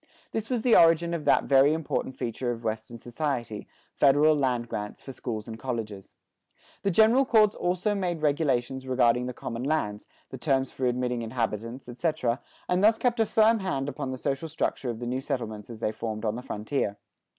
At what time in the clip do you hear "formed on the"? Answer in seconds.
15.91-16.41